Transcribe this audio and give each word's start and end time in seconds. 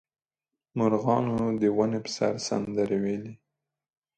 مرغانو 0.77 1.37
د 1.61 1.63
ونې 1.77 1.99
په 2.05 2.09
سر 2.15 2.33
سندرې 2.47 2.97
ویلې. 3.03 3.33